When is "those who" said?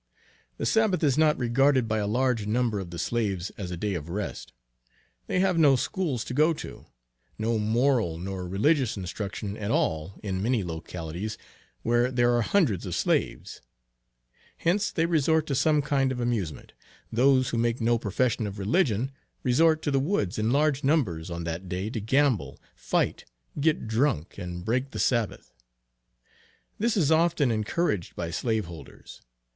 17.11-17.59